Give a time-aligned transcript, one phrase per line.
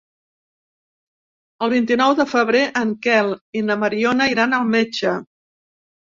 [1.65, 5.15] El vint-i-nou de febrer en Quel i na Mariona iran al metge.